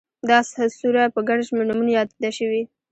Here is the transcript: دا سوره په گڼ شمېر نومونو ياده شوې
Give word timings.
دا 0.29 0.37
سوره 0.79 1.03
په 1.15 1.19
گڼ 1.27 1.39
شمېر 1.47 1.65
نومونو 1.69 1.91
ياده 1.97 2.29
شوې 2.37 2.61